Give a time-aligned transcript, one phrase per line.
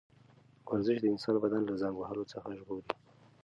[0.69, 2.87] ورزش د انسان بدن له زنګ وهلو څخه ژغوري.